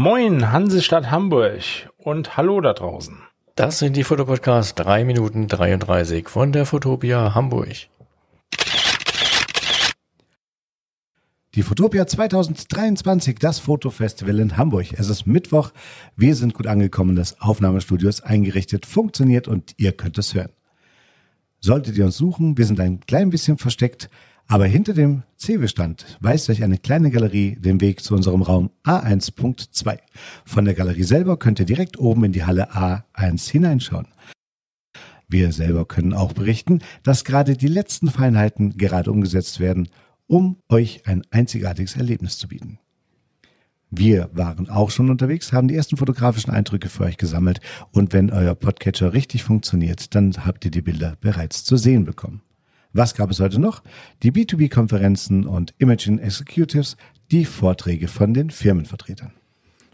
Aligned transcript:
Moin, 0.00 0.52
Hansestadt 0.52 1.10
Hamburg 1.10 1.90
und 1.96 2.36
hallo 2.36 2.60
da 2.60 2.72
draußen. 2.72 3.18
Das 3.56 3.80
sind 3.80 3.96
die 3.96 4.04
Fotopodcasts 4.04 4.76
3 4.76 5.04
Minuten 5.04 5.48
33 5.48 6.28
von 6.28 6.52
der 6.52 6.66
Fotopia 6.66 7.34
Hamburg. 7.34 7.88
Die 11.56 11.62
Fotopia 11.64 12.06
2023, 12.06 13.40
das 13.40 13.58
Fotofestival 13.58 14.38
in 14.38 14.56
Hamburg. 14.56 14.92
Es 14.92 15.08
ist 15.08 15.26
Mittwoch. 15.26 15.72
Wir 16.14 16.36
sind 16.36 16.54
gut 16.54 16.68
angekommen. 16.68 17.16
Das 17.16 17.40
Aufnahmestudio 17.40 18.08
ist 18.08 18.20
eingerichtet, 18.20 18.86
funktioniert 18.86 19.48
und 19.48 19.74
ihr 19.78 19.90
könnt 19.90 20.16
es 20.16 20.32
hören. 20.32 20.52
Solltet 21.58 21.98
ihr 21.98 22.04
uns 22.04 22.16
suchen, 22.16 22.56
wir 22.56 22.66
sind 22.66 22.78
ein 22.78 23.00
klein 23.00 23.30
bisschen 23.30 23.58
versteckt. 23.58 24.10
Aber 24.50 24.64
hinter 24.64 24.94
dem 24.94 25.24
CW-Stand 25.36 26.18
weist 26.20 26.48
euch 26.48 26.64
eine 26.64 26.78
kleine 26.78 27.10
Galerie 27.10 27.56
den 27.56 27.82
Weg 27.82 28.02
zu 28.02 28.14
unserem 28.14 28.40
Raum 28.40 28.70
A1.2. 28.82 29.98
Von 30.46 30.64
der 30.64 30.72
Galerie 30.72 31.02
selber 31.02 31.38
könnt 31.38 31.60
ihr 31.60 31.66
direkt 31.66 31.98
oben 31.98 32.24
in 32.24 32.32
die 32.32 32.44
Halle 32.44 32.72
A1 32.72 33.50
hineinschauen. 33.50 34.08
Wir 35.28 35.52
selber 35.52 35.84
können 35.84 36.14
auch 36.14 36.32
berichten, 36.32 36.80
dass 37.02 37.24
gerade 37.24 37.58
die 37.58 37.68
letzten 37.68 38.10
Feinheiten 38.10 38.78
gerade 38.78 39.12
umgesetzt 39.12 39.60
werden, 39.60 39.90
um 40.26 40.56
euch 40.70 41.06
ein 41.06 41.22
einzigartiges 41.30 41.96
Erlebnis 41.96 42.38
zu 42.38 42.48
bieten. 42.48 42.78
Wir 43.90 44.30
waren 44.32 44.70
auch 44.70 44.90
schon 44.90 45.10
unterwegs, 45.10 45.52
haben 45.52 45.68
die 45.68 45.76
ersten 45.76 45.98
fotografischen 45.98 46.52
Eindrücke 46.52 46.88
für 46.88 47.04
euch 47.04 47.18
gesammelt 47.18 47.60
und 47.92 48.14
wenn 48.14 48.30
euer 48.30 48.54
Podcatcher 48.54 49.12
richtig 49.12 49.44
funktioniert, 49.44 50.14
dann 50.14 50.46
habt 50.46 50.64
ihr 50.64 50.70
die 50.70 50.82
Bilder 50.82 51.16
bereits 51.20 51.64
zu 51.64 51.76
sehen 51.76 52.06
bekommen. 52.06 52.40
Was 52.92 53.14
gab 53.14 53.30
es 53.30 53.40
heute 53.40 53.60
noch? 53.60 53.82
Die 54.22 54.32
B2B-Konferenzen 54.32 55.46
und 55.46 55.74
Imaging 55.78 56.18
Executives, 56.18 56.96
die 57.30 57.44
Vorträge 57.44 58.08
von 58.08 58.34
den 58.34 58.50
Firmenvertretern. 58.50 59.32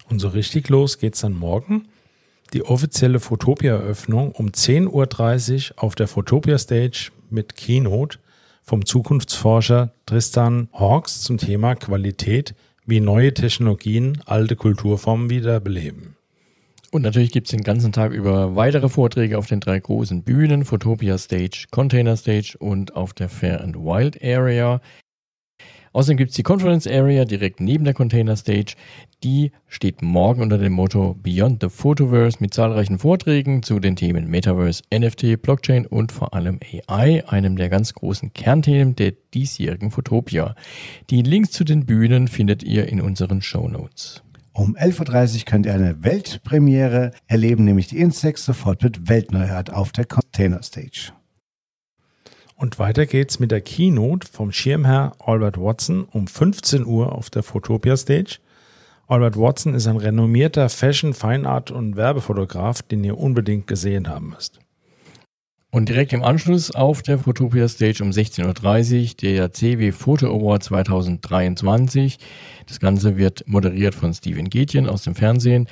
Und 0.08 0.20
so 0.20 0.28
richtig 0.28 0.68
los 0.68 0.98
geht's 0.98 1.20
dann 1.20 1.34
morgen. 1.34 1.88
Die 2.52 2.62
offizielle 2.62 3.20
Fotopia-Eröffnung 3.20 4.32
um 4.32 4.48
10.30 4.48 5.72
Uhr 5.72 5.82
auf 5.82 5.94
der 5.94 6.06
Fotopia 6.06 6.58
Stage 6.58 7.10
mit 7.30 7.56
Keynote 7.56 8.18
vom 8.62 8.86
Zukunftsforscher 8.86 9.92
Tristan 10.06 10.68
Hawks 10.72 11.22
zum 11.22 11.38
Thema 11.38 11.74
Qualität, 11.74 12.54
wie 12.86 13.00
neue 13.00 13.34
Technologien 13.34 14.22
alte 14.26 14.56
Kulturformen 14.56 15.30
wiederbeleben. 15.30 16.16
Und 16.94 17.02
natürlich 17.02 17.32
gibt 17.32 17.48
es 17.48 17.50
den 17.50 17.64
ganzen 17.64 17.90
Tag 17.90 18.12
über 18.12 18.54
weitere 18.54 18.88
Vorträge 18.88 19.36
auf 19.36 19.48
den 19.48 19.58
drei 19.58 19.80
großen 19.80 20.22
Bühnen, 20.22 20.64
Photopia 20.64 21.18
Stage, 21.18 21.66
Container 21.72 22.16
Stage 22.16 22.54
und 22.60 22.94
auf 22.94 23.12
der 23.12 23.28
Fair 23.28 23.64
and 23.64 23.74
Wild 23.74 24.22
Area. 24.22 24.80
Außerdem 25.92 26.18
gibt 26.18 26.30
es 26.30 26.36
die 26.36 26.44
Conference 26.44 26.86
Area 26.86 27.24
direkt 27.24 27.58
neben 27.58 27.82
der 27.82 27.94
Container 27.94 28.36
Stage. 28.36 28.76
Die 29.24 29.50
steht 29.66 30.02
morgen 30.02 30.40
unter 30.40 30.56
dem 30.56 30.72
Motto 30.72 31.16
Beyond 31.20 31.62
the 31.62 31.68
Photoverse 31.68 32.36
mit 32.38 32.54
zahlreichen 32.54 33.00
Vorträgen 33.00 33.64
zu 33.64 33.80
den 33.80 33.96
Themen 33.96 34.30
Metaverse, 34.30 34.84
NFT, 34.96 35.42
Blockchain 35.42 35.86
und 35.86 36.12
vor 36.12 36.32
allem 36.32 36.60
AI, 36.86 37.24
einem 37.26 37.56
der 37.56 37.70
ganz 37.70 37.92
großen 37.94 38.34
Kernthemen 38.34 38.94
der 38.94 39.14
diesjährigen 39.34 39.90
Photopia. 39.90 40.54
Die 41.10 41.22
Links 41.22 41.50
zu 41.50 41.64
den 41.64 41.86
Bühnen 41.86 42.28
findet 42.28 42.62
ihr 42.62 42.86
in 42.88 43.00
unseren 43.00 43.42
Show 43.42 43.66
Notes. 43.66 44.22
Um 44.56 44.76
11.30 44.76 45.38
Uhr 45.38 45.44
könnt 45.46 45.66
ihr 45.66 45.74
eine 45.74 46.04
Weltpremiere 46.04 47.10
erleben, 47.26 47.64
nämlich 47.64 47.88
die 47.88 47.98
Insex 47.98 48.44
sofort 48.44 48.84
mit 48.84 49.08
Weltneuheit 49.08 49.70
auf 49.70 49.90
der 49.90 50.04
Container 50.04 50.62
Stage. 50.62 51.12
Und 52.54 52.78
weiter 52.78 53.04
geht's 53.06 53.40
mit 53.40 53.50
der 53.50 53.62
Keynote 53.62 54.28
vom 54.30 54.52
Schirmherr 54.52 55.16
Albert 55.18 55.58
Watson 55.58 56.04
um 56.04 56.28
15 56.28 56.86
Uhr 56.86 57.12
auf 57.12 57.30
der 57.30 57.42
Photopia 57.42 57.96
Stage. 57.96 58.38
Albert 59.08 59.36
Watson 59.36 59.74
ist 59.74 59.88
ein 59.88 59.96
renommierter 59.96 60.68
Fashion, 60.68 61.14
Feinart 61.14 61.72
und 61.72 61.96
Werbefotograf, 61.96 62.82
den 62.82 63.02
ihr 63.02 63.18
unbedingt 63.18 63.66
gesehen 63.66 64.08
haben 64.08 64.28
müsst. 64.28 64.60
Und 65.74 65.88
direkt 65.88 66.12
im 66.12 66.22
Anschluss 66.22 66.70
auf 66.70 67.02
der 67.02 67.18
Photopia 67.18 67.66
Stage 67.66 68.04
um 68.04 68.10
16.30 68.10 69.02
Uhr 69.08 69.14
der 69.20 69.52
CW 69.52 69.90
Photo 69.90 70.28
Award 70.28 70.62
2023. 70.62 72.16
Das 72.68 72.78
Ganze 72.78 73.16
wird 73.16 73.42
moderiert 73.48 73.96
von 73.96 74.14
Steven 74.14 74.48
Gätjen 74.48 74.88
aus 74.88 75.02
dem 75.02 75.16
Fernsehen. 75.16 75.66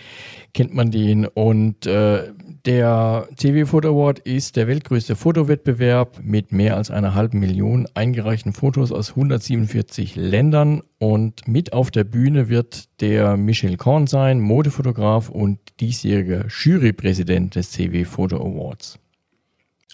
Kennt 0.54 0.74
man 0.74 0.90
den. 0.90 1.26
Und 1.26 1.86
äh, 1.86 2.32
der 2.66 3.28
CW 3.36 3.64
Photo 3.64 3.90
Award 3.90 4.18
ist 4.18 4.56
der 4.56 4.66
weltgrößte 4.66 5.14
Fotowettbewerb 5.14 6.18
mit 6.20 6.50
mehr 6.50 6.76
als 6.76 6.90
einer 6.90 7.14
halben 7.14 7.38
Million 7.38 7.86
eingereichten 7.94 8.54
Fotos 8.54 8.90
aus 8.90 9.10
147 9.10 10.16
Ländern. 10.16 10.82
Und 10.98 11.46
mit 11.46 11.72
auf 11.72 11.92
der 11.92 12.02
Bühne 12.02 12.48
wird 12.48 12.88
der 13.00 13.36
Michel 13.36 13.76
Korn 13.76 14.08
sein, 14.08 14.40
Modefotograf 14.40 15.28
und 15.28 15.60
diesjähriger 15.78 16.46
Jurypräsident 16.48 17.54
des 17.54 17.70
CW 17.70 18.04
Photo 18.04 18.38
Awards. 18.38 18.98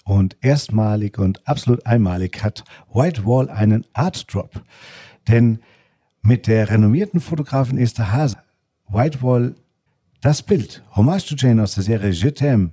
Und 0.05 0.37
erstmalig 0.41 1.17
und 1.17 1.47
absolut 1.47 1.85
einmalig 1.85 2.43
hat 2.43 2.63
White 2.91 3.25
Wall 3.25 3.49
einen 3.49 3.85
Art 3.93 4.33
Drop. 4.33 4.63
Denn 5.27 5.59
mit 6.21 6.47
der 6.47 6.69
renommierten 6.69 7.19
Fotografin 7.19 7.77
Esther 7.77 8.11
Hase 8.11 8.37
White 8.87 9.21
Wall 9.21 9.55
das 10.21 10.41
Bild 10.41 10.83
Hommage 10.95 11.27
to 11.27 11.35
Jane 11.37 11.61
aus 11.61 11.75
der 11.75 11.83
Serie 11.83 12.11
Je 12.11 12.29
t'aime 12.29 12.71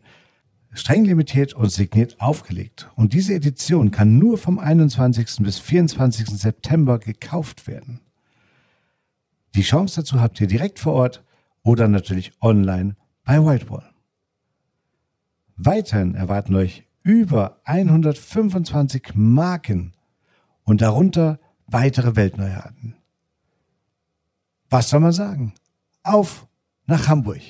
streng 0.73 1.05
limitiert 1.05 1.55
und 1.55 1.71
signiert 1.71 2.21
aufgelegt. 2.21 2.91
Und 2.97 3.13
diese 3.13 3.35
Edition 3.35 3.91
kann 3.91 4.19
nur 4.19 4.39
vom 4.39 4.59
21. 4.59 5.37
bis 5.41 5.59
24. 5.59 6.29
September 6.29 6.99
gekauft 6.99 7.67
werden. 7.67 8.01
Die 9.55 9.63
Chance 9.63 10.01
dazu 10.01 10.21
habt 10.21 10.41
ihr 10.41 10.47
direkt 10.47 10.79
vor 10.79 10.93
Ort 10.95 11.25
oder 11.63 11.89
natürlich 11.89 12.33
online 12.41 12.97
bei 13.25 13.43
Whitewall. 13.43 13.89
Weiterhin 15.57 16.15
erwarten 16.15 16.55
euch 16.55 16.86
über 17.07 17.61
125 17.63 19.13
Marken 19.15 19.95
und 20.65 20.81
darunter 20.81 21.39
weitere 21.69 22.17
Weltneuheiten. 22.17 22.97
Was 24.71 24.91
soll 24.91 24.99
man 24.99 25.13
sagen? 25.13 25.55
Auf 26.03 26.49
nach 26.87 27.07
Hamburg. 27.07 27.41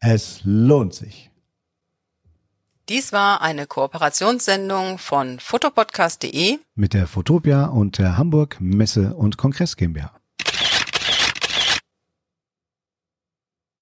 Es 0.00 0.42
lohnt 0.44 0.92
sich. 0.92 1.30
Dies 2.90 3.14
war 3.14 3.40
eine 3.40 3.66
Kooperationssendung 3.66 4.98
von 4.98 5.40
fotopodcast.de 5.40 6.58
mit 6.74 6.92
der 6.92 7.06
Fotopia 7.06 7.64
und 7.64 7.96
der 7.96 8.18
Hamburg 8.18 8.58
Messe 8.60 9.14
und 9.14 9.38
Kongress 9.38 9.78
GmbH. 9.78 10.12